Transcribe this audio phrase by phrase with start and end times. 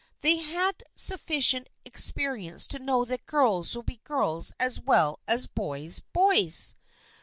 [0.21, 5.45] They had had sufficient experience to know that girls will be girls as well as
[5.45, 6.73] boys, boys.